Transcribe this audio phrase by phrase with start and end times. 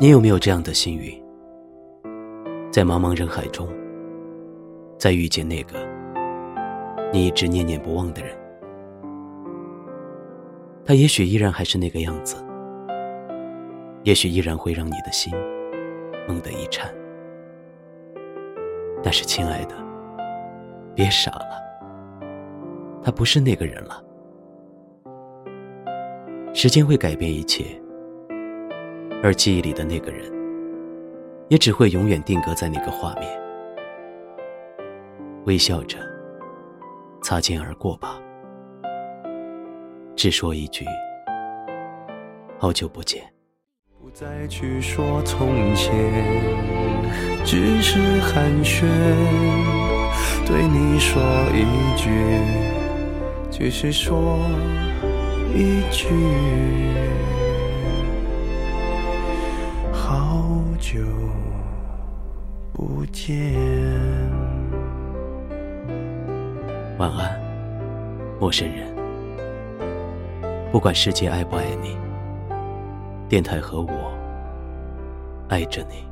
[0.00, 1.12] 你有没有这样的幸运，
[2.70, 3.68] 在茫茫人海中，
[4.96, 5.84] 再遇见那个
[7.12, 8.32] 你一直念念不忘的人？
[10.84, 12.36] 他也许依然还是那个样子，
[14.04, 15.34] 也许依然会让你的心
[16.28, 16.94] 猛地一颤。
[19.02, 19.74] 但是，亲爱的，
[20.94, 21.60] 别傻了，
[23.02, 24.00] 他不是那个人了。
[26.54, 27.64] 时间会改变一切。
[29.20, 30.32] 而记忆里的那个人，
[31.48, 33.28] 也只会永远定格在那个画面。
[35.44, 35.98] 微笑着，
[37.20, 38.20] 擦肩而过吧，
[40.14, 40.84] 只说一句：
[42.58, 43.24] 好久不见。
[44.00, 45.92] 不再去说从前，
[47.44, 48.86] 只是寒暄，
[50.46, 51.20] 对你说
[51.52, 52.08] 一句，
[53.50, 54.38] 只是说
[55.52, 56.06] 一句。
[60.78, 60.98] 久
[62.72, 63.54] 不见。
[66.98, 67.38] 晚安，
[68.40, 68.86] 陌生人。
[70.72, 71.96] 不管世界爱不爱你，
[73.28, 74.12] 电台和我
[75.48, 76.07] 爱着你。